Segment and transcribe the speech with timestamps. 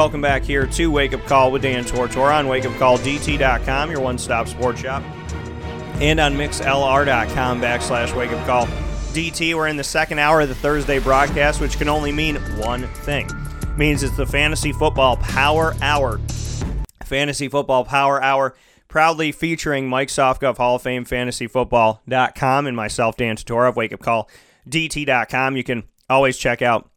[0.00, 4.48] Welcome back here to Wake Up Call with Dan Tortora on wakeupcalldt.com, your one stop
[4.48, 5.02] sports shop,
[6.00, 8.64] and on mixlr.com backslash wake up call
[9.12, 9.54] DT.
[9.54, 13.26] We're in the second hour of the Thursday broadcast, which can only mean one thing.
[13.26, 16.18] It means it's the Fantasy Football Power Hour.
[17.04, 18.56] Fantasy Football Power Hour,
[18.88, 25.58] proudly featuring Mike Sofka of Hall of Fame FantasyFootball.com and myself, Dan Tortora of WakeUpCallDT.com.
[25.58, 26.90] You can always check out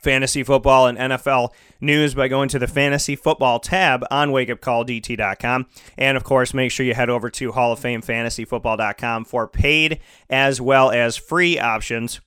[0.00, 5.66] fantasy football and NFL news by going to the fantasy football tab on wakeupcalldt.com.
[5.96, 10.00] And of course, make sure you head over to Hall of Fame fantasyfootball.com for paid
[10.30, 12.20] as well as free options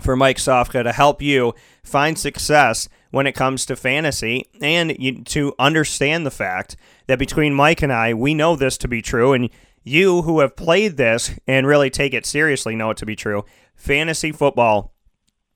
[0.00, 5.22] for Mike Sofka to help you find success when it comes to fantasy and you,
[5.24, 9.32] to understand the fact that between Mike and I, we know this to be true.
[9.32, 9.50] And
[9.82, 13.44] you who have played this and really take it seriously know it to be true.
[13.74, 14.92] Fantasy football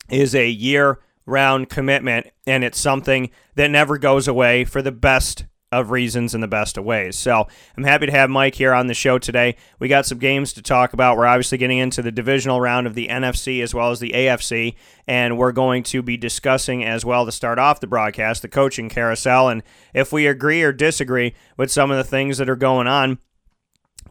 [0.08, 5.44] is a year round commitment, and it's something that never goes away for the best
[5.72, 7.16] of reasons and the best of ways.
[7.16, 9.56] So I'm happy to have Mike here on the show today.
[9.78, 11.16] We got some games to talk about.
[11.16, 14.74] We're obviously getting into the divisional round of the NFC as well as the AFC,
[15.08, 18.90] and we're going to be discussing as well to start off the broadcast the coaching
[18.90, 19.62] carousel and
[19.94, 23.18] if we agree or disagree with some of the things that are going on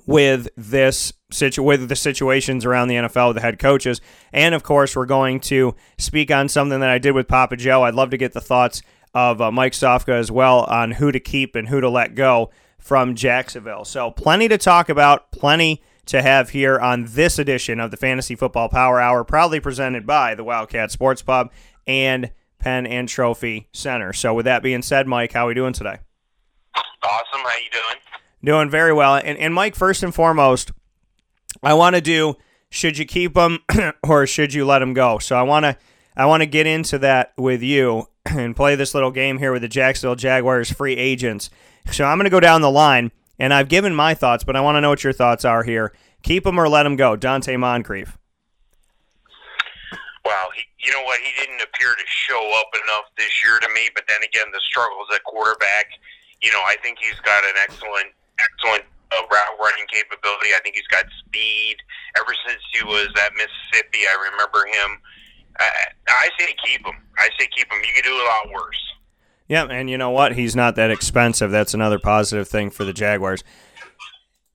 [0.06, 4.02] with this situ- with the situations around the NFL with the head coaches.
[4.34, 7.84] And of course, we're going to speak on something that I did with Papa Joe.
[7.84, 8.82] I'd love to get the thoughts
[9.14, 12.50] of uh, Mike Sofka as well on who to keep and who to let go
[12.80, 13.86] from Jacksonville.
[13.86, 18.36] So, plenty to talk about, plenty to have here on this edition of the Fantasy
[18.36, 21.52] Football Power Hour, proudly presented by the Wildcat Sports Pub
[21.86, 24.14] and Penn and Trophy Center.
[24.14, 26.00] So, with that being said, Mike, how are we doing today?
[26.76, 27.42] Awesome.
[27.42, 28.02] How you doing?
[28.44, 29.16] Doing very well.
[29.16, 30.72] And, and Mike, first and foremost,
[31.62, 32.36] I want to do
[32.70, 33.60] should you keep him
[34.04, 35.20] or should you let him go?
[35.20, 35.78] So I want to
[36.16, 39.62] I want to get into that with you and play this little game here with
[39.62, 41.50] the Jacksonville Jaguars free agents.
[41.92, 44.62] So I'm going to go down the line and I've given my thoughts, but I
[44.62, 45.94] want to know what your thoughts are here.
[46.24, 48.18] Keep him or let him go, Donte Moncrief.
[50.24, 51.20] Well, he, you know what?
[51.20, 53.90] He didn't appear to show up enough this year to me.
[53.96, 55.88] But then again, the struggles at quarterback.
[56.42, 58.14] You know, I think he's got an excellent,
[58.44, 60.54] excellent uh, route running capability.
[60.56, 61.78] I think he's got speed.
[62.18, 64.98] Ever since he was at Mississippi, I remember him.
[65.60, 65.70] I,
[66.08, 66.96] I say keep him.
[67.18, 67.80] I say keep him.
[67.86, 68.82] You could do a lot worse.
[69.48, 70.34] Yeah, and you know what?
[70.36, 71.52] He's not that expensive.
[71.52, 73.44] That's another positive thing for the Jaguars.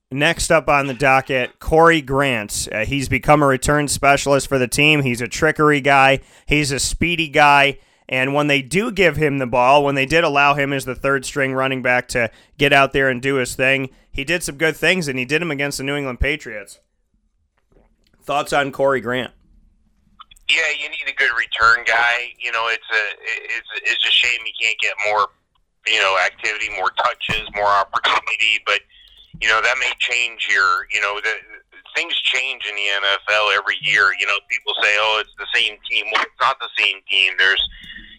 [0.09, 2.69] Next up on the docket, Corey Grant.
[2.71, 5.01] Uh, he's become a return specialist for the team.
[5.03, 6.21] He's a trickery guy.
[6.45, 7.79] He's a speedy guy.
[8.09, 10.95] And when they do give him the ball, when they did allow him as the
[10.95, 14.55] third string running back to get out there and do his thing, he did some
[14.55, 16.79] good things, and he did them against the New England Patriots.
[18.23, 19.31] Thoughts on Corey Grant?
[20.49, 22.31] Yeah, you need a good return guy.
[22.39, 25.27] You know, it's a it's it's a shame you can't get more,
[25.85, 28.59] you know, activity, more touches, more opportunity.
[28.65, 28.79] But
[29.41, 30.87] you know that may change here.
[30.93, 31.33] You know, the,
[31.97, 34.13] things change in the NFL every year.
[34.19, 37.33] You know, people say, "Oh, it's the same team." Well, it's not the same team.
[37.37, 37.67] There's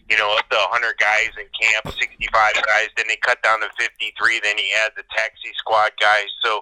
[0.09, 2.33] you know, up to 100 guys in camp, 65
[2.65, 2.89] guys.
[2.97, 4.41] Then they cut down to 53.
[4.41, 6.25] Then he had the taxi squad guys.
[6.41, 6.61] So,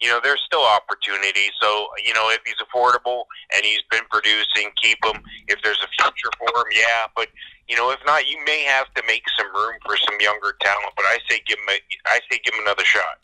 [0.00, 1.50] you know, there's still opportunity.
[1.60, 5.26] So, you know, if he's affordable and he's been producing, keep him.
[5.48, 7.10] If there's a future for him, yeah.
[7.18, 7.34] But,
[7.66, 10.94] you know, if not, you may have to make some room for some younger talent.
[10.94, 13.18] But I say give him, a, I say give him another shot.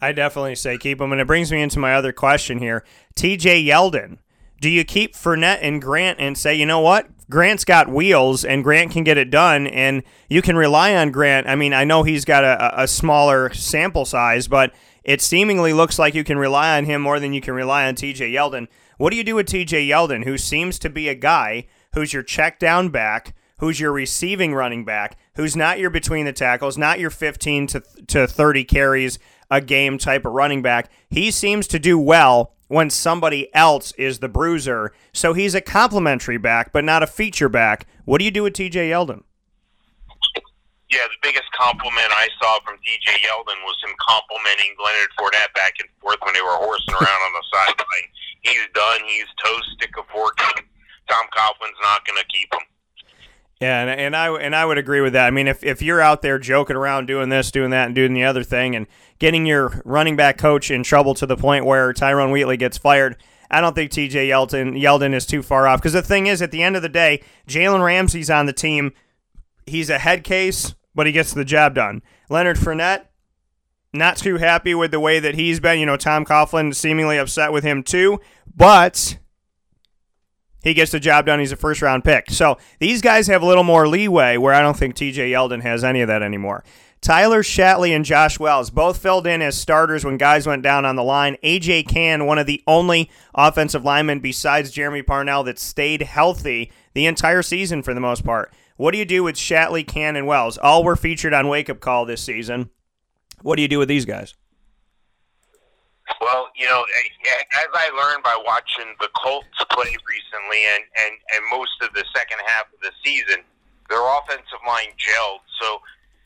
[0.00, 1.12] I definitely say keep him.
[1.12, 2.84] And it brings me into my other question here.
[3.16, 4.18] TJ Yeldon.
[4.60, 7.08] Do you keep Fournette and Grant and say, you know what?
[7.30, 11.46] Grant's got wheels and Grant can get it done, and you can rely on Grant.
[11.46, 15.98] I mean, I know he's got a, a smaller sample size, but it seemingly looks
[15.98, 18.66] like you can rely on him more than you can rely on TJ Yeldon.
[18.96, 22.22] What do you do with TJ Yeldon, who seems to be a guy who's your
[22.22, 26.98] check down back, who's your receiving running back, who's not your between the tackles, not
[26.98, 29.18] your 15 to, to 30 carries
[29.50, 30.90] a game type of running back?
[31.10, 34.92] He seems to do well when somebody else is the bruiser.
[35.12, 37.86] So he's a complimentary back, but not a feature back.
[38.04, 39.24] What do you do with TJ Yeldon?
[40.88, 45.76] Yeah, the biggest compliment I saw from TJ Yeldon was him complimenting Leonard Fournette back
[45.80, 48.08] and forth when they were horsing around on the sideline.
[48.40, 49.00] He's done.
[49.04, 49.68] He's toast.
[49.76, 50.38] Stick a fork.
[51.08, 52.64] Tom Coughlin's not going to keep him.
[53.60, 55.26] Yeah, and, and I and I would agree with that.
[55.26, 58.14] I mean, if, if you're out there joking around doing this, doing that, and doing
[58.14, 58.86] the other thing, and
[59.18, 63.16] getting your running back coach in trouble to the point where Tyrone Wheatley gets fired,
[63.50, 64.28] I don't think T.J.
[64.28, 65.80] Yeldon Yeldon is too far off.
[65.80, 68.92] Because the thing is, at the end of the day, Jalen Ramsey's on the team.
[69.66, 72.02] He's a head case, but he gets the job done.
[72.30, 73.06] Leonard Fournette,
[73.92, 75.80] not too happy with the way that he's been.
[75.80, 78.20] You know, Tom Coughlin seemingly upset with him too,
[78.54, 79.18] but
[80.62, 81.40] he gets the job done.
[81.40, 82.30] He's a first round pick.
[82.30, 85.84] So these guys have a little more leeway where I don't think TJ Yeldon has
[85.84, 86.64] any of that anymore.
[87.00, 90.96] Tyler Shatley and Josh Wells both filled in as starters when guys went down on
[90.96, 91.36] the line.
[91.44, 97.06] AJ Cann, one of the only offensive linemen besides Jermey Parnell that stayed healthy the
[97.06, 98.52] entire season for the most part.
[98.76, 100.58] What do you do with Shatley, Cann, and Wells?
[100.58, 102.70] All were featured on Wake Up Call this season.
[103.42, 104.34] What do you do with these guys?
[106.20, 111.42] Well, you know, as I learned by watching the Colts play recently, and and and
[111.50, 113.46] most of the second half of the season,
[113.88, 115.46] their offensive line gelled.
[115.60, 115.78] So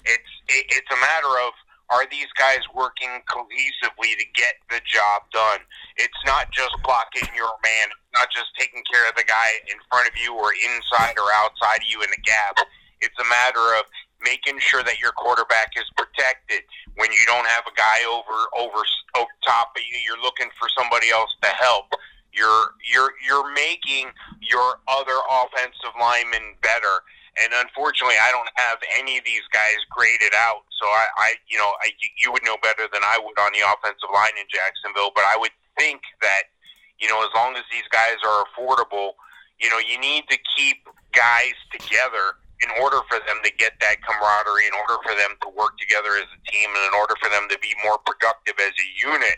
[0.04, 1.52] it's it's a matter of
[1.92, 5.60] are these guys working cohesively to get the job done?
[6.00, 10.08] It's not just blocking your man, not just taking care of the guy in front
[10.08, 12.64] of you or inside or outside of you in the gap.
[13.04, 13.84] It's a matter of
[14.24, 16.62] making sure that your quarterback is protected
[16.96, 18.82] when you don't have a guy over over
[19.16, 19.98] over top of you.
[20.04, 21.92] You're looking for somebody else to help.
[22.32, 24.10] You're you're you're making
[24.40, 27.04] your other offensive linemen better.
[27.32, 30.68] And unfortunately, I don't have any of these guys graded out.
[30.80, 33.64] So I, I you know, I, you would know better than I would on the
[33.64, 35.12] offensive line in Jacksonville.
[35.14, 36.52] But I would think that,
[37.00, 39.16] you know, as long as these guys are affordable,
[39.60, 43.96] you know, you need to keep guys together in order for them to get that
[44.06, 47.28] camaraderie, in order for them to work together as a team, and in order for
[47.28, 49.36] them to be more productive as a unit,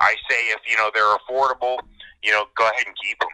[0.00, 1.78] I say if you know they're affordable,
[2.22, 3.30] you know, go ahead and keep them.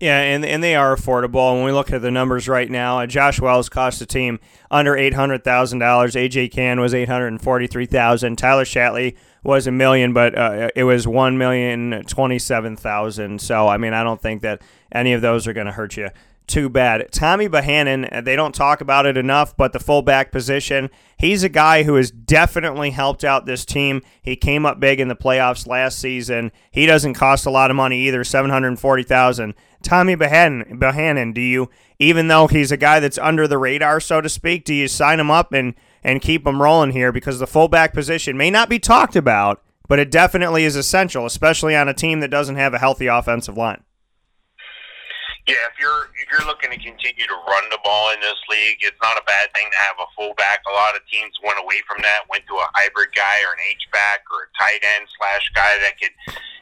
[0.00, 1.50] Yeah, and and they are affordable.
[1.50, 4.38] And When we look at the numbers right now, uh, Josh Wells cost the team
[4.70, 6.14] under eight hundred thousand dollars.
[6.14, 8.36] AJ Cann was eight hundred and forty three thousand.
[8.36, 13.40] Tyler Shatley was a million, but uh, it was one million twenty seven thousand.
[13.40, 16.10] So I mean, I don't think that any of those are going to hurt you
[16.48, 17.10] too bad.
[17.12, 21.48] Tommy Bohanon, uh, they don't talk about it enough, but the fullback position, he's a
[21.48, 24.02] guy who has definitely helped out this team.
[24.22, 26.50] He came up big in the playoffs last season.
[26.70, 29.54] He doesn't cost a lot of money either, 740,000.
[29.82, 34.20] Tommy Bohanon, Bohanon, do you even though he's a guy that's under the radar so
[34.20, 37.46] to speak, do you sign him up and and keep him rolling here because the
[37.46, 41.94] fullback position may not be talked about, but it definitely is essential, especially on a
[41.94, 43.82] team that doesn't have a healthy offensive line.
[45.48, 48.84] Yeah, if you're if you're looking to continue to run the ball in this league,
[48.84, 50.60] it's not a bad thing to have a fullback.
[50.68, 53.64] A lot of teams went away from that, went to a hybrid guy or an
[53.64, 56.12] H back or a tight end slash guy that could,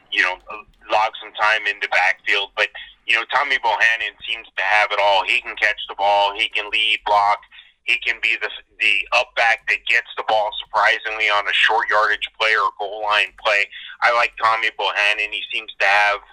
[0.07, 0.39] you know,
[0.87, 2.55] log some time into backfield.
[2.55, 2.71] But
[3.03, 5.27] you know, Tommy Bohanon seems to have it all.
[5.27, 7.43] He can catch the ball, he can lead block,
[7.83, 8.47] he can be the
[8.79, 13.03] the up back that gets the ball surprisingly on a short yardage play or goal
[13.03, 13.67] line play.
[13.99, 15.35] I like Tommy Bohanon.
[15.35, 16.23] He seems to have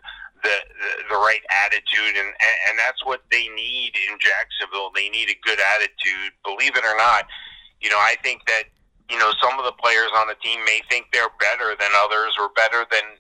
[0.44, 0.56] the,
[1.08, 4.93] the, right attitude, and, and, and that's what they need in Jacksonville.
[4.94, 6.37] They need a good attitude.
[6.44, 7.26] Believe it or not,
[7.81, 8.70] you know, I think that,
[9.11, 12.37] you know, some of the players on the team may think they're better than others
[12.38, 13.19] or better than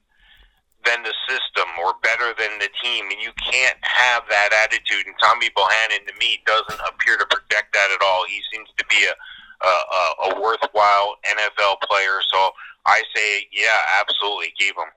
[0.84, 5.08] than the system or better than the team, and you can't have that attitude.
[5.08, 8.28] And Tommy Bohanon, to me, doesn't appear to project that at all.
[8.28, 9.16] He seems to be a
[9.64, 12.20] a, a worthwhile NFL player.
[12.32, 12.50] So
[12.86, 14.92] I say, yeah, absolutely, keep him.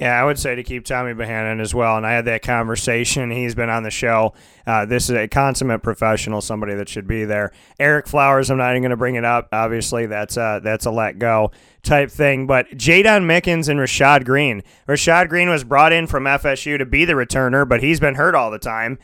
[0.00, 1.96] Yeah, I would say to keep Tommy Bohanon as well.
[1.96, 3.32] And I had that conversation.
[3.32, 4.32] He's been on the show.
[4.64, 7.50] Uh, this is a consummate professional, somebody that should be there.
[7.80, 9.48] Eric Flowers, I'm not even going to bring it up.
[9.50, 11.50] Obviously, that's a, that's a let go
[11.82, 12.46] type thing.
[12.46, 14.62] But Jaydon Mickens and Rashad Greene.
[14.86, 18.36] Rashad Greene was brought in from FSU to be the returner, but he's been hurt
[18.36, 18.98] all the time.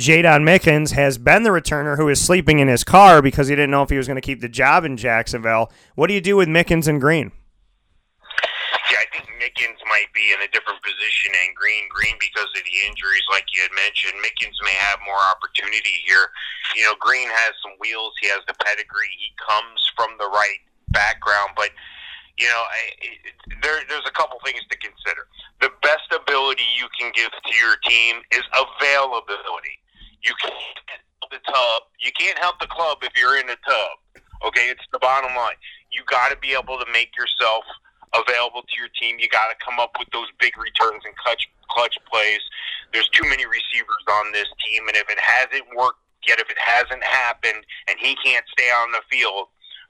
[0.00, 3.70] Jaydon Mickens has been the returner who is sleeping in his car because he didn't
[3.70, 5.70] know if he was going to keep the job in Jacksonville.
[5.94, 7.30] What do you do with Mickens and Greene?
[9.04, 11.84] I think Mickens might be in a different position than Greene.
[11.92, 16.32] Greene, because of the injuries, like you had mentioned, Mickens may have more opportunity here.
[16.72, 18.16] You know, Greene has some wheels.
[18.24, 19.12] He has the pedigree.
[19.12, 21.68] He comes from the right background, but
[22.38, 22.80] you know, I,
[23.62, 25.28] there, there's a couple things to consider.
[25.60, 29.78] The best ability you can give to your team is availability.
[30.24, 31.82] You can't help the tub.
[32.00, 34.24] You can't help the club if you're in the tub.
[34.48, 35.54] Okay, it's the bottom line.
[35.92, 37.62] You got to be able to make yourself
[38.14, 39.18] available to your team.
[39.18, 42.40] You got to come up with those big returns and clutch clutch plays.
[42.92, 46.58] There's too many receivers on this team, and if it hasn't worked yet, if it
[46.58, 49.48] hasn't happened, and he can't stay on the field,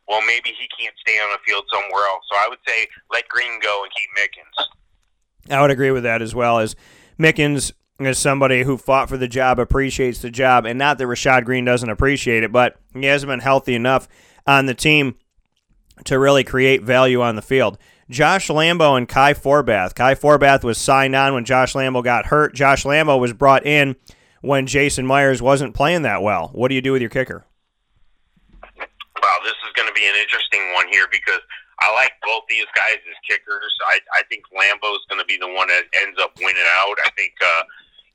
[0.09, 2.25] well, maybe he can't stay on the field somewhere else.
[2.31, 5.54] So I would say let Greene go and keep Mickens.
[5.54, 6.59] I would agree with that as well.
[6.59, 6.75] As
[7.19, 11.45] Mickens is somebody who fought for the job, appreciates the job, and not that Rashad
[11.45, 14.09] Greene doesn't appreciate it, but he hasn't been healthy enough
[14.47, 15.16] on the team
[16.04, 17.78] to really create value on the field.
[18.11, 19.94] Josh Lambo and Kai Forbath.
[19.94, 22.54] Kai Forbath was signed on when Josh Lambo got hurt.
[22.54, 23.96] Josh Lambo was brought in
[24.42, 26.50] when Jason Myers wasn't playing that well.
[26.52, 27.46] What do you do with your kicker?
[28.62, 31.40] Wow, this is going to be an interesting one here because
[31.80, 33.73] I like both these guys as kickers.
[33.88, 36.96] I, I think Lambo is going to be the one that ends up winning out.
[37.00, 37.62] I think, uh,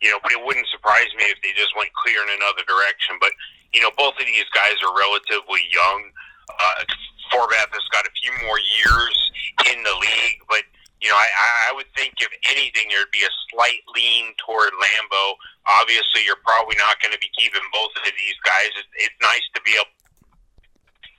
[0.02, 3.18] you know, but it wouldn't surprise me if they just went clear in another direction.
[3.20, 3.34] But
[3.74, 6.00] you know, both of these guys are relatively young.
[6.50, 6.82] Uh,
[7.32, 9.16] Forbath has got a few more years
[9.72, 10.64] in the league, but
[11.00, 15.40] you know, I, I would think if anything, there'd be a slight lean toward Lambo.
[15.64, 18.68] Obviously, you're probably not going to be keeping both of these guys.
[18.76, 19.88] It's, it's nice to be able.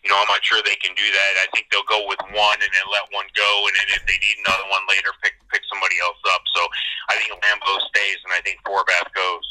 [0.04, 1.32] You know, I'm not sure they can do that.
[1.44, 4.16] I think they'll go with one and then let one go, and then if they
[4.20, 6.44] need another one later, pick pick somebody else up.
[6.52, 6.60] So
[7.08, 9.44] I think Lambo stays, and I think Forbath goes.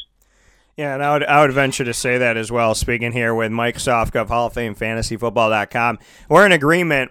[0.80, 2.74] Yeah, and I would I would venture to say that as well.
[2.74, 5.98] Speaking here with Mike Sofka of Hall of Fame FantasyFootball.com,
[6.30, 7.10] we're in agreement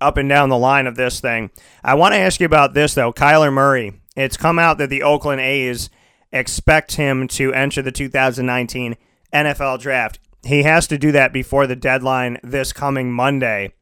[0.00, 1.50] up and down the line of this thing.
[1.82, 4.00] I want to ask you about this though, Kyler Murray.
[4.14, 5.90] It's come out that the Oakland A's
[6.30, 8.96] expect him to enter the 2019
[9.32, 10.20] NFL Draft.
[10.44, 13.72] He has to do that before the deadline this coming Monday.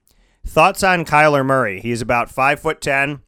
[0.47, 1.82] Thoughts on Kyler Murray?
[1.82, 3.20] He's about five foot ten,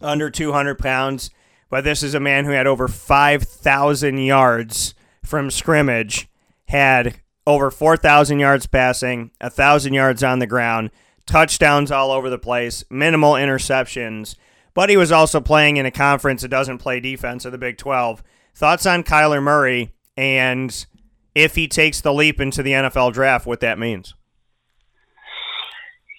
[0.00, 1.30] under 200 pounds,
[1.68, 4.94] but this is a man who had over 5,000 yards
[5.26, 6.28] from scrimmage,
[6.66, 10.90] had over 4,000 yards passing, 1,000 yards on the ground,
[11.26, 14.36] touchdowns all over the place, minimal interceptions.
[14.74, 17.78] But he was also playing in a conference that doesn't play defense of the Big
[17.78, 18.22] 12.
[18.54, 20.86] Thoughts on Kyler Murray and
[21.34, 24.14] if he takes the leap into the NFL draft, what that means?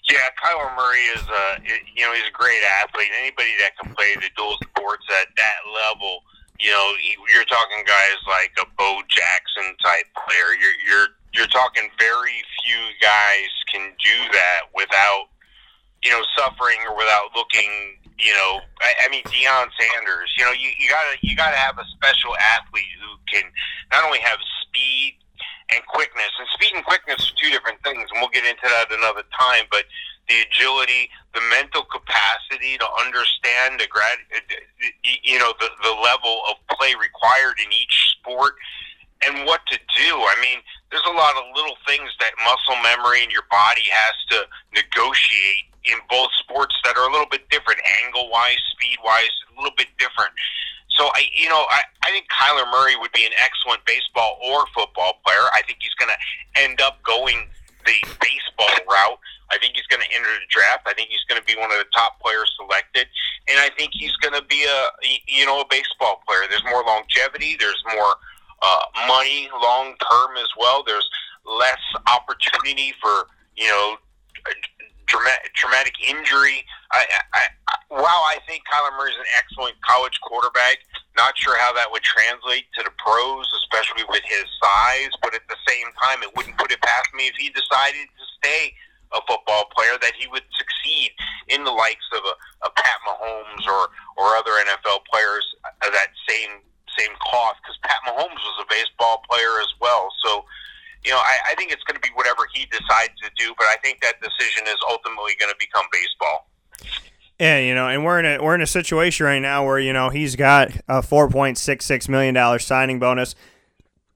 [0.10, 1.62] Yeah, Kyler Murray is a
[1.96, 3.10] you know he's a great athlete.
[3.20, 6.20] Anybody that can play the dual sports at that level
[6.60, 6.88] you know,
[7.34, 10.58] you're talking guys like a Bo Jackson type player.
[10.60, 15.30] You're you're you're talking very few guys can do that without
[16.04, 17.70] you know suffering or without looking.
[18.18, 20.34] You know, I, I mean Deion Sanders.
[20.38, 23.50] You know, you, you gotta you gotta have a special athlete who can
[23.92, 25.18] not only have speed
[25.74, 28.88] and quickness, and speed and quickness are two different things, and we'll get into that
[28.92, 29.66] another time.
[29.70, 29.84] But
[30.30, 34.40] the agility, the mental capacity to understand the grad, uh,
[35.24, 38.56] you know, the, the level of play required in each sport
[39.26, 40.12] and what to do.
[40.14, 40.60] I mean,
[40.92, 44.38] there's a lot of little things that muscle memory and your body has to
[44.76, 49.56] negotiate in both sports that are a little bit different, angle wise, speed wise, a
[49.56, 50.32] little bit different.
[50.98, 54.66] So I, you know, I, I think Kyler Murray would be an excellent baseball or
[54.74, 55.46] football player.
[55.54, 57.48] I think he's going to end up going
[57.86, 59.20] the baseball route.
[59.50, 60.84] I think he's going to enter the draft.
[60.88, 63.08] I think he's going to be one of the top players selected,
[63.48, 64.80] and I think he's going to be a
[65.28, 66.44] you know a baseball player.
[66.50, 67.56] There's more longevity.
[67.56, 68.14] There's more
[68.62, 70.84] uh, money long term as well.
[70.84, 71.08] There's
[71.46, 71.80] less
[72.12, 73.96] opportunity for you know
[75.08, 76.64] traumatic, traumatic injury.
[76.92, 77.44] I, I, I,
[77.90, 80.84] while I think Kyler Murray is an excellent college quarterback,
[81.16, 85.12] not sure how that would translate to the pros, especially with his size.
[85.24, 88.24] But at the same time, it wouldn't put it past me if he decided to
[88.38, 88.76] stay
[89.16, 91.12] a football player that he would succeed
[91.48, 92.36] in the likes of a,
[92.68, 93.88] a Pat Mahomes or
[94.20, 96.60] or other NFL players of that same
[96.98, 99.67] same cost because Pat Mahomes was a baseball player as
[101.18, 103.76] know, I, I think it's going to be whatever he decides to do, but I
[103.84, 106.50] think that decision is ultimately going to become baseball.
[107.40, 109.94] Yeah, you know, and we're in a we're in a situation right now where you
[109.94, 113.36] know he's got a four point six six million dollar signing bonus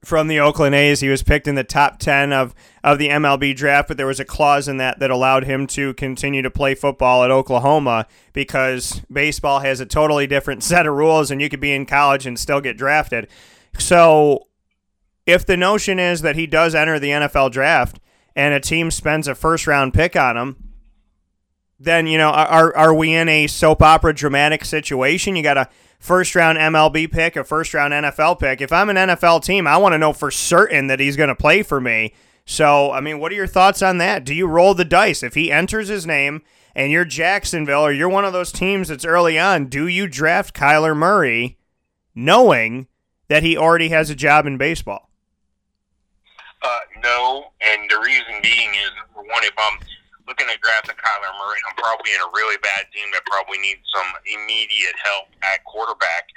[0.04, 1.00] from the Oakland A's.
[1.00, 4.18] He was picked in the top 10 of, of the MLB draft, but there was
[4.18, 9.00] a clause in that that allowed him to continue to play football at Oklahoma because
[9.10, 12.38] baseball has a totally different set of rules and you could be in college and
[12.38, 13.28] still get drafted.
[13.78, 14.48] So
[15.26, 18.00] if the notion is that he does enter the NFL draft
[18.34, 20.56] and a team spends a first round pick on him,
[21.78, 25.36] then you know are are we in a soap opera dramatic situation?
[25.36, 28.60] You got a first round MLB pick, a first round NFL pick.
[28.60, 31.34] If I'm an NFL team, I want to know for certain that he's going to
[31.34, 32.12] play for me.
[32.44, 34.24] So, I mean, what are your thoughts on that?
[34.24, 36.42] Do you roll the dice if he enters his name
[36.74, 39.66] and you're Jacksonville or you're one of those teams that's early on?
[39.66, 41.56] Do you draft Kyler Murray
[42.16, 42.88] knowing
[43.28, 45.08] that he already has a job in baseball?
[46.62, 49.82] Uh, no, and the reason being is number one, if I'm
[50.30, 53.82] looking at drafting Kyler Murray, I'm probably in a really bad team that probably needs
[53.90, 56.30] some immediate help at quarterback.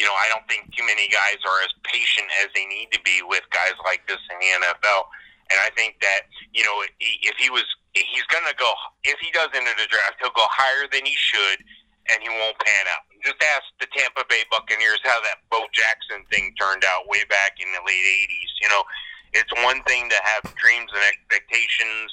[0.00, 3.00] You know, I don't think too many guys are as patient as they need to
[3.04, 5.12] be with guys like this in the NFL.
[5.52, 8.72] And I think that, you know, if he was, he's to go,
[9.04, 11.60] if he does enter the draft, he'll go higher than he should,
[12.08, 13.04] and he won't pan out.
[13.20, 17.60] Just ask the Tampa Bay Buccaneers how that Bo Jackson thing turned out way back
[17.60, 18.52] in the late 80s.
[18.64, 18.84] You know,
[19.32, 22.12] it's one thing to have dreams and expectations,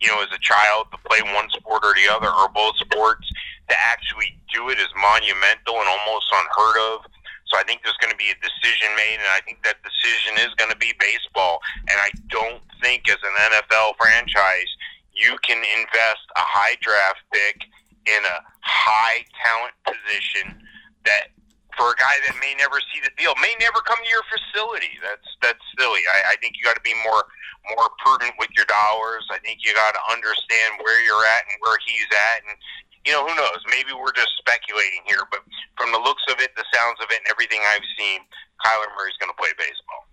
[0.00, 3.26] you know, as a child to play one sport or the other or both sports.
[3.68, 7.04] To actually do it is monumental and almost unheard of.
[7.52, 10.40] So I think there's going to be a decision made, and I think that decision
[10.40, 11.60] is going to be baseball.
[11.88, 14.68] And I don't think, as an NFL franchise,
[15.12, 17.60] you can invest a high draft pick
[18.06, 20.64] in a high talent position
[21.04, 21.28] that
[21.78, 24.98] for a guy that may never see the field, may never come to your facility.
[24.98, 26.02] That's that's silly.
[26.10, 27.22] I, I think you got to be more
[27.70, 29.22] more prudent with your dollars.
[29.30, 32.58] I think you got to understand where you're at and where he's at, and
[33.06, 33.62] you know who knows.
[33.70, 35.46] Maybe we're just speculating here, but
[35.78, 38.26] from the looks of it, the sounds of it, and everything I've seen,
[38.58, 40.10] Kyler Murray's going to play baseball.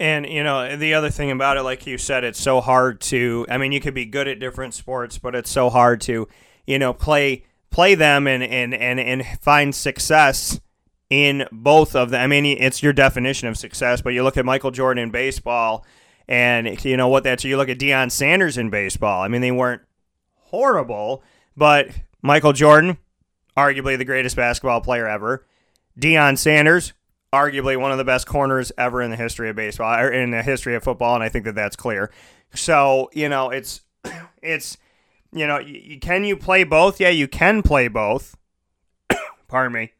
[0.00, 3.44] And you know the other thing about it, like you said, it's so hard to.
[3.52, 6.28] I mean, you could be good at different sports, but it's so hard to,
[6.66, 10.60] you know, play play them and and and, and find success
[11.10, 12.22] in both of them.
[12.22, 15.84] I mean, it's your definition of success, but you look at Michael Jordan in baseball,
[16.28, 17.44] and you know what that's.
[17.44, 19.22] You look at Deion Sanders in baseball.
[19.22, 19.82] I mean, they weren't
[20.36, 21.22] horrible,
[21.56, 21.88] but
[22.22, 22.98] Michael Jordan,
[23.56, 25.44] arguably the greatest basketball player ever.
[25.98, 26.92] Deion Sanders,
[27.32, 30.42] arguably one of the best corners ever in the history of baseball, or in the
[30.42, 32.10] history of football, and I think that that's clear.
[32.54, 33.80] So you know, it's
[34.42, 34.78] it's
[35.32, 35.60] you know,
[36.00, 37.00] can you play both?
[37.00, 38.36] Yeah, you can play both.
[39.48, 39.92] Pardon me.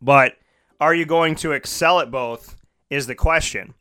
[0.00, 0.34] But
[0.80, 2.56] are you going to excel at both?
[2.90, 3.74] Is the question.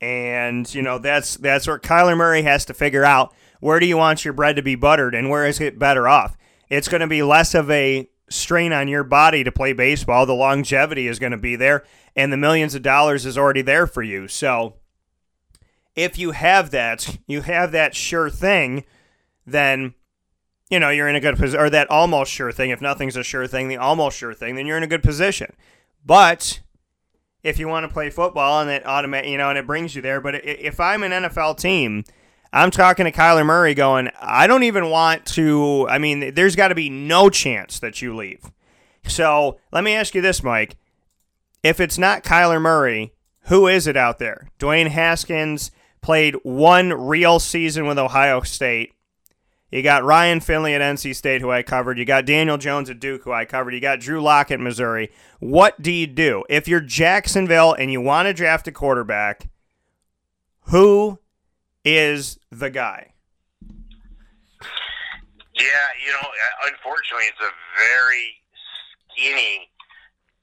[0.00, 3.96] And you know that's that's where Kyler Murray has to figure out where do you
[3.96, 6.36] want your bread to be buttered and where is it better off.
[6.68, 10.26] It's going to be less of a strain on your body to play baseball.
[10.26, 11.84] The longevity is going to be there,
[12.16, 14.26] and the millions of dollars is already there for you.
[14.28, 14.74] So
[15.94, 18.84] if you have that, you have that sure thing
[19.46, 19.94] then
[20.70, 22.70] you know you're in a good position, or that almost sure thing.
[22.70, 25.52] If nothing's a sure thing, the almost sure thing, then you're in a good position.
[26.04, 26.60] But
[27.42, 30.02] if you want to play football and it automatic, you know, and it brings you
[30.02, 30.20] there.
[30.20, 32.04] But if I'm an NFL team,
[32.52, 35.86] I'm talking to Kyler Murray, going, I don't even want to.
[35.88, 38.50] I mean, there's got to be no chance that you leave.
[39.06, 40.76] So let me ask you this, Mike.
[41.62, 43.12] If it's not Kyler Murray,
[43.46, 44.48] who is it out there?
[44.58, 45.70] Dwayne Haskins
[46.04, 48.94] played one real season with Ohio State
[49.74, 51.98] you got Ryan Finley at NC State, who I covered.
[51.98, 53.74] You got Daniel Jones at Duke, who I covered.
[53.74, 55.10] You got Drew Lock at Missouri.
[55.40, 56.44] What do you do?
[56.48, 59.48] If you're Jacksonville and you want to draft a quarterback,
[60.66, 61.18] who
[61.84, 63.14] is the guy?
[65.56, 67.50] Yeah, you know, uh, unfortunately, it's a
[67.98, 68.28] very
[69.10, 69.68] skinny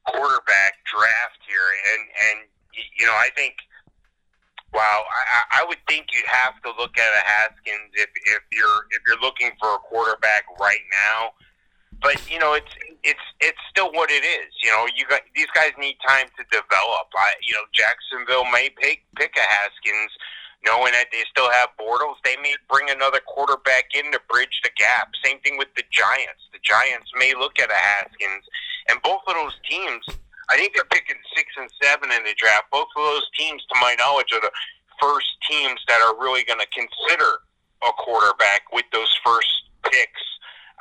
[0.07, 2.49] quarterback draft here, and and
[2.99, 3.55] you know, I think
[4.73, 8.87] Wow, I, I would think you'd have to look at a Haskins if, if you're
[8.91, 11.33] if you're looking for a quarterback right now.
[12.01, 12.71] But you know, it's
[13.03, 14.47] it's it's still what it is.
[14.63, 17.11] You know, you got these guys need time to develop.
[17.15, 20.11] I, you know, Jacksonville may pick pick a Haskins,
[20.65, 22.15] knowing that they still have Bortles.
[22.23, 25.11] They may bring another quarterback in to bridge the gap.
[25.23, 26.47] Same thing with the Giants.
[26.53, 28.47] The Giants may look at a Haskins,
[28.87, 30.07] and both of those teams
[30.51, 32.67] I think they're picking six and seven in the draft.
[32.71, 34.51] Both of those teams, to my knowledge, are the
[34.99, 37.39] first teams that are really going to consider
[37.81, 39.49] a quarterback with those first
[39.89, 40.21] picks.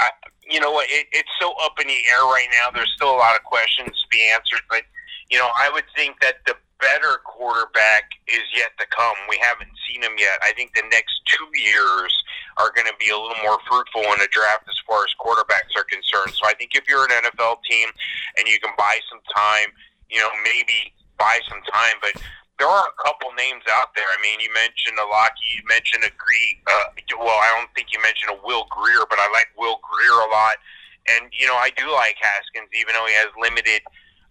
[0.01, 0.11] I,
[0.49, 0.87] you know what?
[0.91, 2.71] It, it's so up in the air right now.
[2.75, 4.83] There's still a lot of questions to be answered, but
[5.31, 9.15] you know, I would think that the better quarterback is yet to come.
[9.29, 10.39] We haven't seen him yet.
[10.43, 12.11] I think the next two years
[12.61, 15.73] are going to be a little more fruitful in the draft as far as quarterbacks
[15.75, 16.37] are concerned.
[16.37, 17.88] So I think if you're an NFL team
[18.37, 19.73] and you can buy some time,
[20.12, 22.20] you know, maybe buy some time, but
[22.61, 24.05] there are a couple names out there.
[24.05, 26.61] I mean, you mentioned a Locky, you mentioned a Gree.
[26.68, 30.20] Uh, well, I don't think you mentioned a Will Grier, but I like Will Grier
[30.20, 30.61] a lot.
[31.09, 33.81] And you know, I do like Haskins, even though he has limited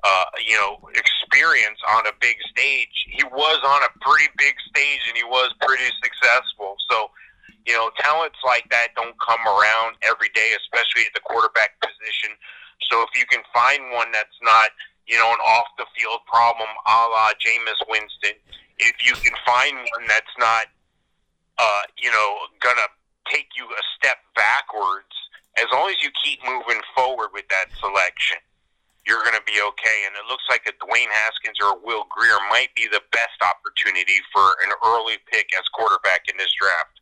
[0.03, 2.95] uh, you know, experience on a big stage.
[3.11, 6.75] He was on a pretty big stage and he was pretty successful.
[6.89, 7.11] So,
[7.69, 12.34] you know, talents like that don't come around every day, especially at the quarterback position.
[12.89, 14.73] So if you can find one that's not,
[15.05, 18.41] you know, an off the field problem a la Jameis Winston,
[18.82, 20.65] if you can find one that's not,
[21.62, 22.89] uh, you know, gonna
[23.29, 25.13] take you a step backwards,
[25.62, 28.41] as long as you keep moving forward with that selection,
[29.05, 30.05] you're going to be okay.
[30.05, 33.41] And it looks like a Dwayne Haskins or a Will Grier might be the best
[33.41, 36.98] opportunity for an early pick as quarterback in this draft.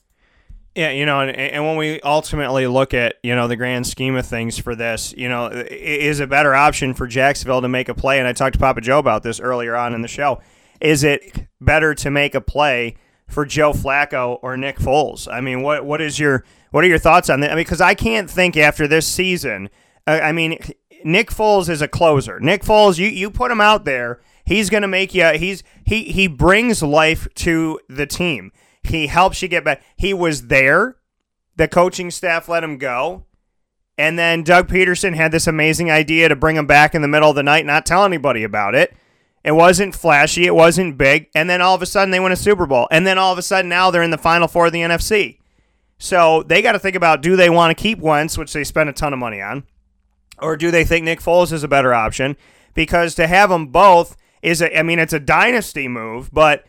[0.77, 4.15] Yeah, you know, and, and when we ultimately look at, you know, the grand scheme
[4.15, 7.95] of things for this, you know, is a better option for Jacksonville to make a
[7.95, 8.19] play?
[8.19, 10.39] And I talked to Papa Joe about this earlier on in the show.
[10.79, 12.95] Is it better to make a play
[13.27, 15.27] for Joe Flacco or Nick Foles?
[15.27, 17.49] I mean, what what is your what are your thoughts on that?
[17.49, 19.71] I mean, because I can't think after this season.
[20.05, 20.59] Uh, I mean,
[21.03, 22.39] Nick Foles is a closer.
[22.39, 25.25] Nick Foles, you, you put him out there, he's going to make you.
[25.29, 28.51] He's he he brings life to the team.
[28.89, 29.81] He helps you get back.
[29.95, 30.97] He was there.
[31.55, 33.25] The coaching staff let him go.
[33.97, 37.31] And then Doug Pederson had this amazing idea to bring him back in the middle
[37.31, 38.95] of the night, not tell anybody about it.
[39.43, 41.29] It wasn't flashy, it wasn't big.
[41.33, 42.87] And then all of a sudden they win a Super Bowl.
[42.91, 45.39] And then all of a sudden now they're in the final four of the NFC.
[45.97, 48.89] So they got to think about do they want to keep Wentz, which they spent
[48.89, 49.63] a ton of money on?
[50.39, 52.37] Or do they think Nick Foles is a better option?
[52.75, 56.65] Because to have them both is, a, I mean, it's a dynasty move, but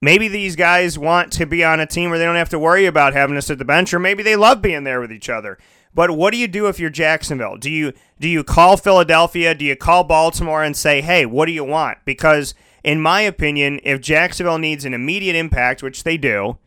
[0.00, 2.86] maybe these guys want to be on a team where they don't have to worry
[2.86, 5.58] about having to sit the bench, or maybe they love being there with each other.
[5.94, 7.56] But what do you do if you're Jacksonville?
[7.56, 9.54] Do you do you call Philadelphia?
[9.54, 12.54] Do you call Baltimore and say, "Hey, what do you want?" Because
[12.84, 16.58] in my opinion, if Jacksonville needs an immediate impact, which they do,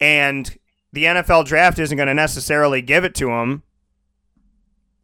[0.00, 0.58] and
[0.92, 3.62] the NFL draft isn't going to necessarily give it to them,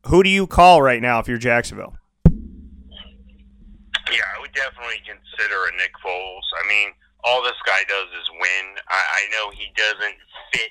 [0.07, 1.97] who do you call right now if you're Jacksonville?
[2.27, 6.41] Yeah, I would definitely consider a Nick Foles.
[6.65, 6.93] I mean,
[7.27, 8.65] all this guy does is win.
[8.87, 10.19] I, I know he doesn't
[10.55, 10.71] fit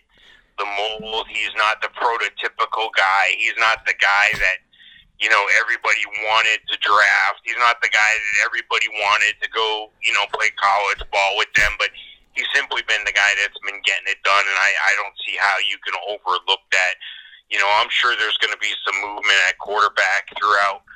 [0.56, 1.28] the mold.
[1.28, 3.36] He's not the prototypical guy.
[3.36, 4.63] He's not the guy that
[5.20, 7.44] you know everybody wanted to draft.
[7.44, 11.52] He's not the guy that everybody wanted to go you know play college ball with
[11.60, 11.76] them.
[11.76, 11.91] But
[12.32, 15.36] he's simply been the guy that's been getting it done, and I I don't see
[15.36, 16.96] how you can overlook that.
[17.52, 20.88] You know, I'm sure there's going to be some movement at quarterback throughout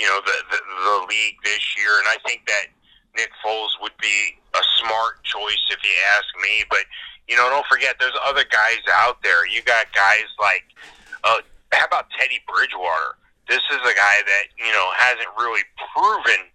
[0.00, 2.72] you know the, the the league this year, and I think that
[3.20, 4.40] Nick Foles would be
[4.84, 6.64] smart choice if you ask me.
[6.68, 6.84] But
[7.28, 9.48] you know, don't forget there's other guys out there.
[9.48, 10.64] You got guys like
[11.24, 11.40] uh,
[11.72, 13.16] how about Teddy Bridgewater?
[13.48, 16.48] This is a guy that you know hasn't really proven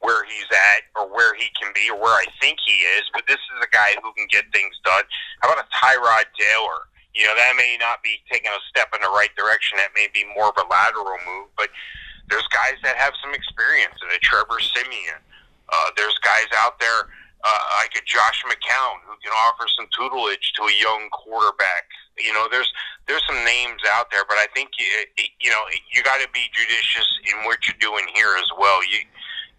[0.00, 3.26] where he's at or where he can be or where I think he is, but
[3.26, 5.02] this is a guy who can get things done.
[5.42, 6.86] How about a Tyrod Taylor?
[7.18, 9.74] You know, that may not be taking a step in the right direction.
[9.78, 11.70] That may be more of a lateral move, but
[12.30, 15.18] there's guys that have some experience in a Trevor Siemian.
[15.66, 17.10] Uh, there's guys out there
[17.44, 21.86] uh, like a Josh McCown who can offer some tutelage to a young quarterback.
[22.18, 22.70] You know, there's
[23.06, 24.86] there's some names out there, but I think you,
[25.40, 28.82] you know you got to be judicious in what you're doing here as well.
[28.82, 29.06] You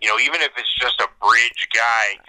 [0.02, 2.20] you know, even if it's just a bridge guy,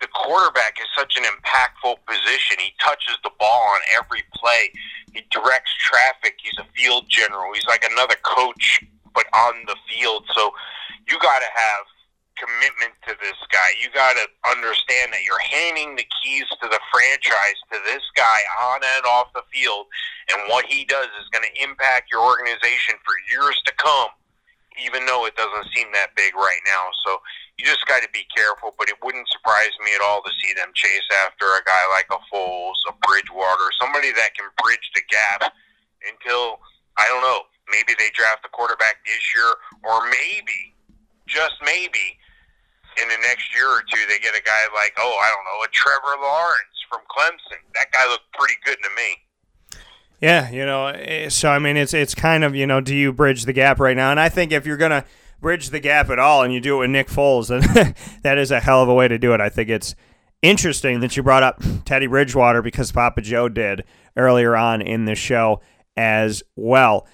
[0.00, 2.56] the quarterback is such an impactful position.
[2.58, 4.72] He touches the ball on every play.
[5.12, 6.40] He directs traffic.
[6.40, 7.52] He's a field general.
[7.52, 8.80] He's like another coach
[9.14, 10.24] but on the field.
[10.34, 10.52] So
[11.08, 11.84] you got to have
[12.38, 13.59] commitment to this guy.
[13.80, 18.40] You got to understand that you're handing the keys to the franchise to this guy
[18.60, 19.88] on and off the field,
[20.28, 24.12] and what he does is going to impact your organization for years to come,
[24.84, 26.92] even though it doesn't seem that big right now.
[27.08, 27.24] So
[27.56, 30.52] you just got to be careful, but it wouldn't surprise me at all to see
[30.52, 35.00] them chase after a guy like a Foles, a Bridgewater, somebody that can bridge the
[35.08, 35.56] gap
[36.04, 36.60] until,
[37.00, 39.56] I don't know, maybe they draft the quarterback this year,
[39.88, 40.76] or maybe,
[41.26, 42.19] just maybe,
[43.02, 45.64] in the next year or two, they get a guy like, oh, I don't know,
[45.64, 47.60] a Trevor Lawrence from Clemson.
[47.74, 49.78] That guy looked pretty good to me.
[50.20, 53.12] Yeah, you know, eh, so I mean, it's it's kind of you know, do you
[53.12, 54.10] bridge the gap right now?
[54.10, 55.04] And I think if you're gonna
[55.40, 58.50] bridge the gap at all, and you do it with Nick Foles, then that is
[58.50, 59.40] a hell of a way to do it.
[59.40, 59.94] I think it's
[60.42, 63.84] interesting that you brought up Teddy Bridgewater because Papa Joe did
[64.16, 65.60] earlier on in the show
[65.96, 67.06] as well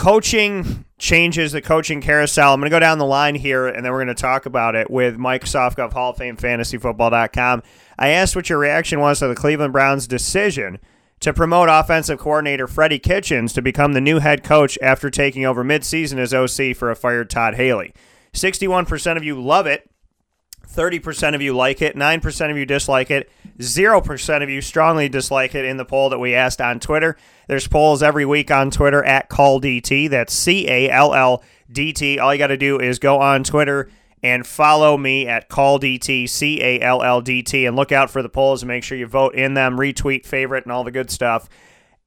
[0.00, 2.54] coaching changes, the coaching carousel.
[2.54, 4.74] I'm going to go down the line here, and then we're going to talk about
[4.74, 7.62] it with Mike Sofka of Hall of Fame FantasyFootball.com.
[7.98, 10.78] I asked what your reaction was to the Cleveland Browns' decision
[11.20, 15.62] to promote offensive coordinator Freddie Kitchens to become the new head coach after taking over
[15.62, 17.92] midseason as OC for a fired Todd Haley.
[18.32, 19.90] 61% of you love it.
[20.74, 25.54] 30% of you like it, 9% of you dislike it, 0% of you strongly dislike
[25.54, 27.16] it in the poll that we asked on Twitter.
[27.48, 30.08] There's polls every week on Twitter at CallDT.
[30.08, 32.18] That's C A L L D T.
[32.18, 33.90] All you got to do is go on Twitter
[34.22, 38.22] and follow me at CallDT, C A L L D T, and look out for
[38.22, 41.10] the polls and make sure you vote in them, retweet, favorite, and all the good
[41.10, 41.48] stuff.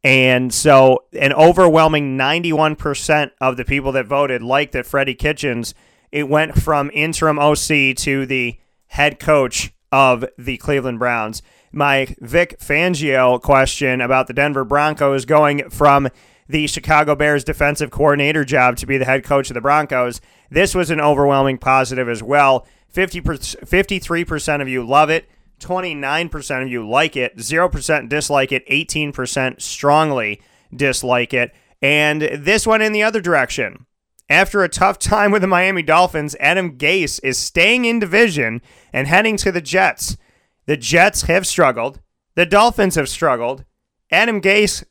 [0.06, 5.74] And so, an overwhelming 91% of the people that voted like that Freddie Kitchens–
[6.14, 11.42] it went from interim OC to the head coach of the Cleveland Browns.
[11.72, 16.08] My Vic Fangio question about the Denver Broncos going from
[16.48, 20.22] the Chicago Bears defensive coordinator job to be the head coach of the Broncos.
[20.52, 22.68] This was an overwhelming positive as well.
[22.90, 25.28] 50 53% of you love it,
[25.62, 31.56] 29% of you like it, 0% dislike it, 18% strongly dislike it.
[31.82, 33.88] And this went in the other direction.
[34.30, 39.08] After a tough time with the Miami Dolphins, Adam Gase is staying in division and
[39.08, 40.18] heading to the Jets.
[40.66, 42.00] The Jets have struggled.
[42.36, 43.66] The Dolphins have struggled.
[44.12, 44.84] Adam Gase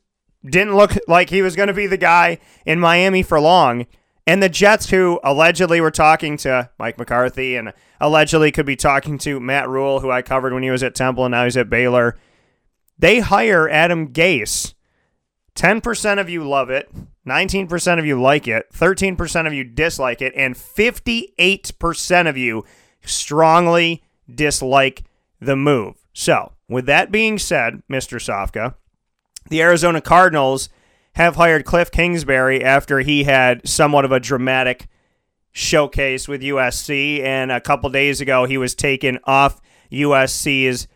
[0.45, 3.87] didn't look like he was going to be the guy in Miami for long.
[4.25, 9.17] And the Jets, who allegedly were talking to Mike McCarthy and allegedly could be talking
[9.19, 11.69] to Matt Rhule, who I covered when he was at Temple and now he's at
[11.69, 12.17] Baylor,
[12.97, 14.73] they hire Adam Gase.
[15.55, 16.89] 10% of you love it.
[17.27, 22.65] 19% of you like it, 13% of you dislike it, and 58% of you
[23.05, 25.03] strongly dislike
[25.39, 25.95] the move.
[26.13, 28.19] So, with that being said, Mr.
[28.19, 28.75] Sofka,
[29.49, 30.69] the Arizona Cardinals
[31.15, 34.87] have hired Cliff Kingsbury after he had somewhat of a dramatic
[35.51, 37.21] showcase with USC.
[37.23, 40.87] And a couple days ago, he was taken off USC's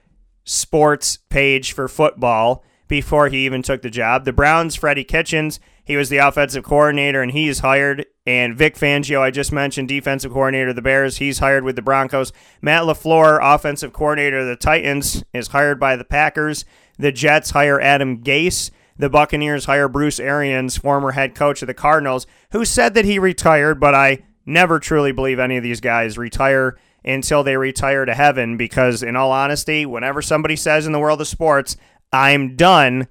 [0.43, 4.25] sports page for football before he even took the job.
[4.25, 8.05] The Browns, Freddie Kitchens, he was the offensive coordinator and he's hired.
[8.25, 11.81] And Vic Fangio, I just mentioned, defensive coordinator of the Bears, he's hired with the
[11.81, 12.33] Broncos.
[12.61, 16.65] Matt LaFleur, offensive coordinator of the Titans, is hired by the Packers.
[16.99, 18.69] The Jets hire Adam Gase.
[18.97, 23.17] The Buccaneers hire Bruce Arians, former head coach of the Cardinals, who said that he
[23.17, 28.13] retired, but I never truly believe any of these guys retire until they retire to
[28.13, 31.77] heaven because, in all honesty, whenever somebody says in the world of sports,
[32.11, 33.07] I'm done,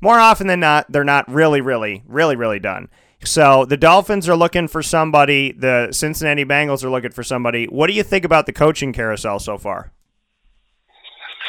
[0.00, 2.88] more often than not, they're not really, really, really, really done.
[3.24, 5.52] So the Dolphins are looking for somebody.
[5.52, 7.66] The Cincinnati Bengals are looking for somebody.
[7.66, 9.90] What do you think about the coaching carousel so far?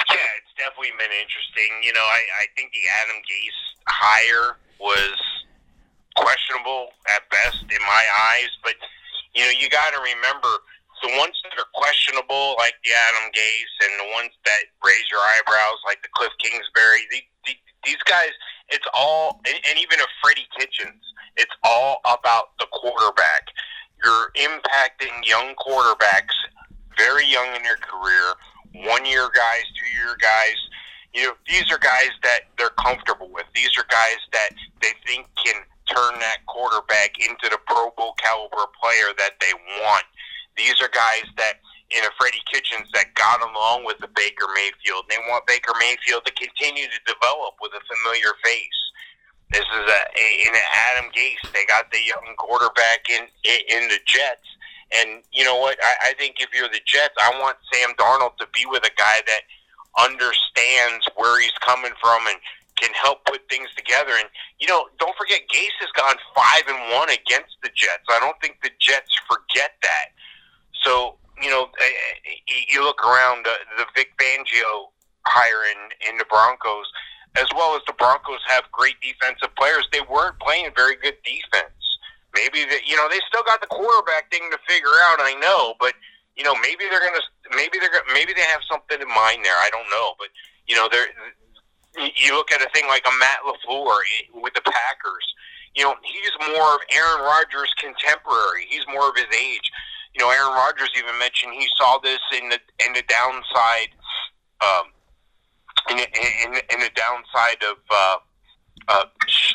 [0.10, 1.70] Yeah, it's definitely been interesting.
[1.84, 5.18] You know, I, I think the Adam Gase hire was
[6.16, 8.74] questionable at best in my eyes, but
[9.36, 10.50] you know, you got to remember
[11.04, 15.22] the ones that are questionable, like the Adam Gase, and the ones that raise your
[15.22, 17.06] eyebrows, like the Cliff Kingsbury.
[17.86, 18.32] These guys,
[18.70, 21.02] it's all, and, and even a Freddie Kitchens.
[21.38, 23.48] It's all about the quarterback.
[24.04, 26.34] You're impacting young quarterbacks,
[26.98, 28.34] very young in their career,
[28.90, 30.56] one year guys, two year guys.
[31.14, 33.46] You know, these are guys that they're comfortable with.
[33.56, 34.50] These are guys that
[34.82, 40.04] they think can turn that quarterback into the Pro Bowl caliber player that they want.
[40.58, 45.08] These are guys that in a Freddie Kitchens that got along with the Baker Mayfield.
[45.08, 48.80] They want Baker Mayfield to continue to develop with a familiar face.
[49.52, 50.54] This is a, a in
[50.92, 51.40] Adam Gase.
[51.54, 54.44] They got the young quarterback in in the Jets,
[54.92, 55.80] and you know what?
[55.82, 58.92] I, I think if you're the Jets, I want Sam Darnold to be with a
[58.98, 59.48] guy that
[59.98, 62.38] understands where he's coming from and
[62.76, 64.12] can help put things together.
[64.20, 64.28] And
[64.60, 68.04] you know, don't forget, Gase has gone five and one against the Jets.
[68.12, 70.12] I don't think the Jets forget that.
[70.84, 74.90] So you know, eh, eh, you look around uh, the Vic Fangio
[75.26, 76.88] hire in in the Broncos,
[77.36, 79.88] as well as the Broncos have great defensive players.
[79.92, 81.74] They weren't playing very good defense.
[82.34, 85.20] Maybe that you know they still got the quarterback thing to figure out.
[85.20, 85.94] I know, but
[86.36, 89.58] you know maybe they're gonna maybe they're gonna, maybe they have something in mind there.
[89.58, 90.30] I don't know, but
[90.68, 91.08] you know they're
[91.98, 93.98] you look at a thing like a Matt LaFleur
[94.34, 95.26] with the Packers.
[95.76, 98.66] You know, he's more of Aaron Rodgers' contemporary.
[98.70, 99.72] He's more of his age.
[100.18, 103.94] You know, Aaron Rodgers even mentioned he saw this in the in the downside,
[104.66, 104.86] um,
[105.92, 107.78] in, in, in the downside of.
[107.90, 108.18] Uh,
[108.88, 109.04] uh,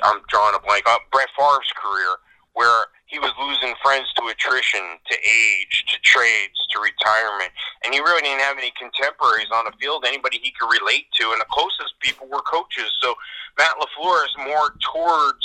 [0.05, 0.85] I'm drawing a blank.
[0.87, 2.17] Uh, Brett Favre's career,
[2.53, 7.51] where he was losing friends to attrition, to age, to trades, to retirement,
[7.85, 11.33] and he really didn't have any contemporaries on the field, anybody he could relate to,
[11.33, 12.93] and the closest people were coaches.
[13.01, 13.15] So
[13.57, 15.45] Matt LaFleur is more towards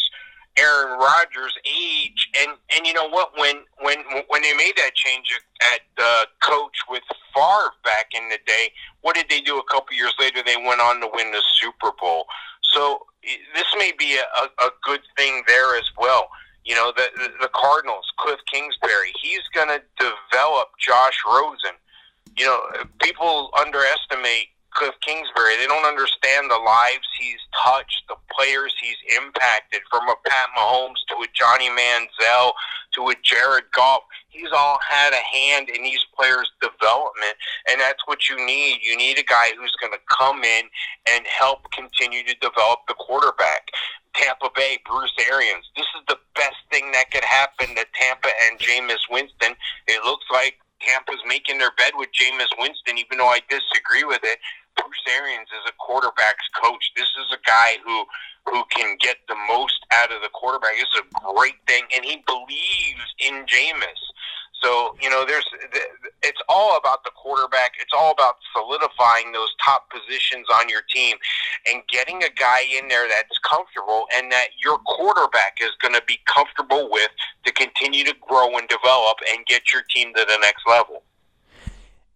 [0.58, 3.32] Aaron Rodgers' age, and and you know what?
[3.38, 5.28] When when when they made that change
[5.74, 9.58] at uh, coach with Favre back in the day, what did they do?
[9.58, 12.26] A couple years later, they went on to win the Super Bowl.
[12.74, 13.06] So
[13.56, 16.30] this may be a, a, good thing there as well.
[16.66, 17.08] You know, the,
[17.42, 21.76] the Cardinals, Cliff Kingsbury, he's going to develop Josh Rosen.
[22.38, 22.62] You know,
[23.02, 25.58] people underestimate Cliff Kingsbury.
[25.58, 31.02] They don't understand the lives he's touched, the players he's impacted, from a Pat Mahomes
[31.10, 32.54] to a Johnny Manziel
[32.94, 34.04] to a Jared Goff.
[34.30, 37.34] He's all had a hand in these players' development,
[37.70, 38.80] and that's what you need.
[38.84, 40.66] You need a guy who's going to come in
[41.10, 43.70] and help continue to develop the quarterback.
[44.14, 45.66] Tampa Bay, Bruce Arians.
[45.76, 49.58] This is the best thing that could happen to Tampa and Jameis Winston.
[49.88, 54.22] It looks like Tampa's making their bed with Jameis Winston, even though I disagree with
[54.24, 54.38] it.
[54.78, 56.92] Bruce Arians is a quarterback's coach.
[56.96, 58.06] This is a guy who
[58.46, 60.72] who can get the most out of the quarterback.
[60.76, 64.02] This is a great thing, and he believes in Jameis.
[64.64, 65.46] So you know, there's
[66.24, 67.74] it's all about the quarterback.
[67.80, 71.18] It's all about solidifying those top positions on your team
[71.68, 76.04] and getting a guy in there that's comfortable and that your quarterback is going to
[76.08, 77.10] be comfortable with
[77.46, 81.04] to continue to grow and develop and get your team to the next level.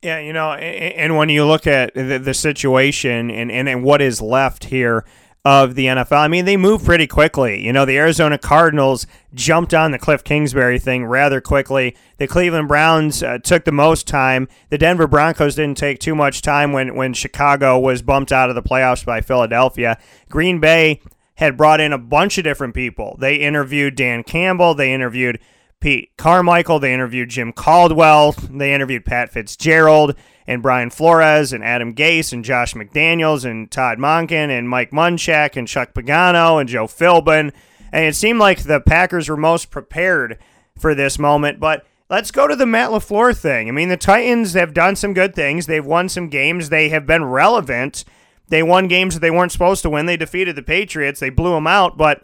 [0.02, 4.20] Yeah, you know, and when you look at the situation and, and, and what is
[4.20, 5.06] left here
[5.44, 6.18] of the NFL.
[6.18, 7.66] I mean, they move pretty quickly.
[7.66, 11.96] You know, the Arizona Cardinals jumped on the Cliff Kingsbury thing rather quickly.
[12.18, 14.48] The Cleveland Browns uh, took the most time.
[14.70, 18.56] The Denver Broncos didn't take too much time when, when Chicago was bumped out of
[18.56, 19.98] the playoffs by Philadelphia.
[20.30, 21.02] Green Bay
[21.36, 23.18] had brought in a bunch of different people.
[23.20, 25.40] They interviewed Dan Campbell, they interviewed
[25.82, 30.16] Pete Carmichael, they interviewed Jim Caldwell, they interviewed Pat Fitzgerald
[30.48, 35.58] and Brian Flores and Adam Gase and Josh McDaniels and Todd Monken and Mike Munchak
[35.58, 37.52] and Chuck Pagano and Joe Philbin.
[37.92, 40.38] And it seemed like the Packers were most prepared
[40.78, 41.60] for this moment.
[41.60, 43.68] But let's go to the Matt LaFleur thing.
[43.68, 45.66] I mean, the Titans have done some good things.
[45.66, 46.70] They've won some games.
[46.70, 48.06] They have been relevant.
[48.48, 50.06] They won games that they weren't supposed to win.
[50.06, 51.20] They defeated the Patriots.
[51.20, 51.98] They blew them out.
[51.98, 52.24] But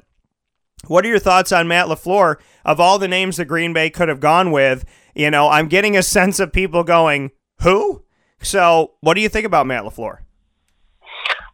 [0.86, 2.36] what are your thoughts on Matt LaFleur?
[2.64, 4.86] Of all the names that Green Bay could have gone with,
[5.16, 8.04] you know, I'm getting a sense of people going, who?
[8.42, 10.20] So, what do you think about Matt LaFleur?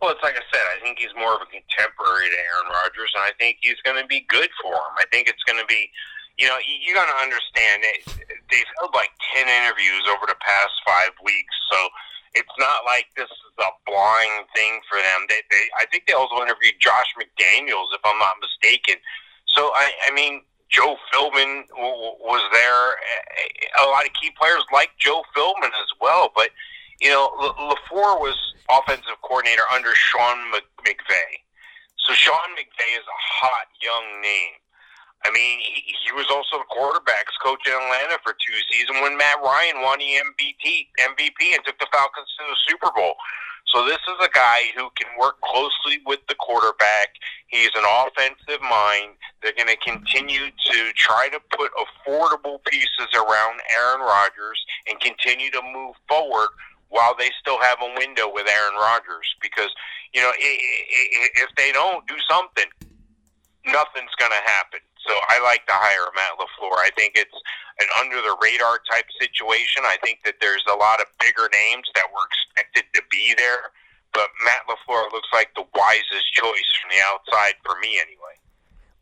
[0.01, 0.65] Well, it's like I said.
[0.75, 3.95] I think he's more of a contemporary to Aaron Rodgers, and I think he's going
[3.95, 4.93] to be good for him.
[4.99, 5.87] I think it's going to be,
[6.35, 8.03] you know, you got to understand it.
[8.51, 11.87] They've held like ten interviews over the past five weeks, so
[12.35, 15.25] it's not like this is a blind thing for them.
[15.29, 18.95] They, they I think they also interviewed Josh McDaniels, if I'm not mistaken.
[19.47, 22.97] So I, I mean, Joe Philbin w- was there.
[23.85, 26.49] A lot of key players like Joe Philbin as well, but
[27.01, 28.37] you know, LaFleur was
[28.69, 30.37] offensive coordinator under Sean
[30.81, 31.43] McVay.
[31.97, 34.62] So Sean McVay is a hot young name.
[35.25, 39.17] I mean, he, he was also the quarterbacks coach in Atlanta for two seasons when
[39.17, 43.15] Matt Ryan won the MVP, MVP and took the Falcons to the Super Bowl.
[43.73, 47.15] So this is a guy who can work closely with the quarterback.
[47.47, 49.15] He's an offensive mind.
[49.41, 55.49] They're going to continue to try to put affordable pieces around Aaron Rodgers and continue
[55.51, 56.49] to move forward
[56.89, 59.33] while they still have a window with Aaron Rodgers.
[59.41, 59.73] Because,
[60.13, 62.69] you know, if they don't do something,
[63.65, 64.81] nothing's going to happen.
[65.07, 66.77] So I like to hire Matt LaFleur.
[66.79, 67.35] I think it's
[67.79, 69.83] an under the radar type situation.
[69.85, 73.71] I think that there's a lot of bigger names that were expected to be there.
[74.13, 78.33] But Matt LaFleur looks like the wisest choice from the outside for me, anyway.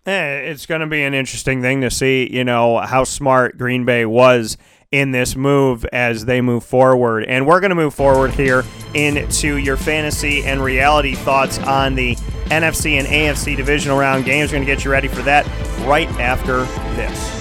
[0.08, 3.86] Eh, it's going to be an interesting thing to see, you know, how smart Green
[3.86, 4.58] Bay was
[4.92, 7.24] in this move as they move forward.
[7.26, 12.18] And we're going to move forward here into your fantasy and reality thoughts on the
[12.45, 14.51] NFC and AFC divisional round games.
[14.51, 15.45] We're going to get you ready for that
[15.86, 17.40] right after this.